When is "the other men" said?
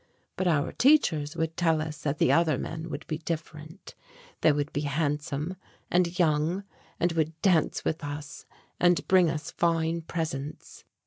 2.17-2.89